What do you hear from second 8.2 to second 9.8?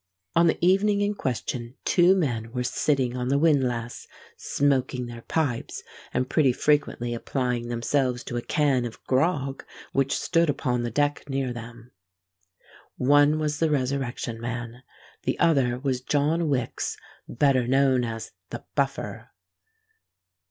to a can of grog